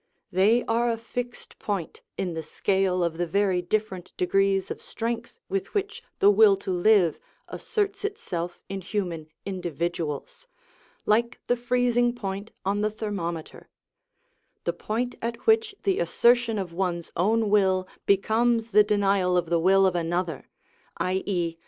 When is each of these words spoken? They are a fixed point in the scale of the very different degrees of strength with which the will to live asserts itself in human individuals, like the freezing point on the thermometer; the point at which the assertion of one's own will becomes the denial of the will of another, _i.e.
They 0.31 0.63
are 0.63 0.89
a 0.89 0.97
fixed 0.97 1.59
point 1.59 2.01
in 2.17 2.33
the 2.33 2.41
scale 2.41 3.03
of 3.03 3.17
the 3.19 3.27
very 3.27 3.61
different 3.61 4.13
degrees 4.17 4.71
of 4.71 4.81
strength 4.81 5.37
with 5.47 5.75
which 5.75 6.01
the 6.17 6.31
will 6.31 6.57
to 6.57 6.71
live 6.71 7.19
asserts 7.47 8.03
itself 8.03 8.59
in 8.67 8.81
human 8.81 9.27
individuals, 9.45 10.47
like 11.05 11.39
the 11.45 11.55
freezing 11.55 12.15
point 12.15 12.49
on 12.65 12.81
the 12.81 12.89
thermometer; 12.89 13.69
the 14.63 14.73
point 14.73 15.13
at 15.21 15.45
which 15.45 15.75
the 15.83 15.99
assertion 15.99 16.57
of 16.57 16.73
one's 16.73 17.11
own 17.15 17.51
will 17.51 17.87
becomes 18.07 18.71
the 18.71 18.83
denial 18.83 19.37
of 19.37 19.51
the 19.51 19.59
will 19.59 19.85
of 19.85 19.93
another, 19.93 20.49
_i.e. 20.99 21.57